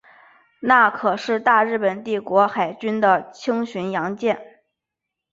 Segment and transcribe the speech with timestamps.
[0.61, 4.63] 那珂是大日本帝国海军的轻巡洋舰。